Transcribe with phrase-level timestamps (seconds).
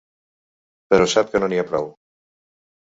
[0.95, 1.95] Però sap que no n’hi ha prou.